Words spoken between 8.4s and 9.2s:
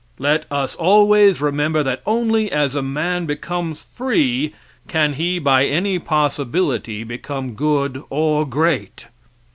great.